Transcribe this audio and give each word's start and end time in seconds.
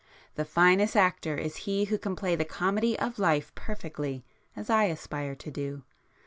The 0.33 0.45
finest 0.45 0.95
actor 0.95 1.37
is 1.37 1.57
he 1.67 1.85
who 1.85 1.99
can 1.99 2.15
play 2.15 2.35
the 2.35 2.43
comedy 2.43 2.97
of 2.97 3.19
life 3.19 3.53
perfectly, 3.53 4.25
as 4.55 4.67
I 4.67 4.85
aspire 4.85 5.35
to 5.35 5.51
do. 5.51 5.83